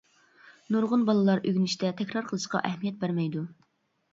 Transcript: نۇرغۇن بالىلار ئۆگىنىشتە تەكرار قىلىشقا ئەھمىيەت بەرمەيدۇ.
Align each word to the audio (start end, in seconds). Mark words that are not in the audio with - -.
نۇرغۇن 0.75 1.03
بالىلار 1.09 1.43
ئۆگىنىشتە 1.49 1.91
تەكرار 2.01 2.27
قىلىشقا 2.33 2.63
ئەھمىيەت 2.71 2.99
بەرمەيدۇ. 3.05 3.45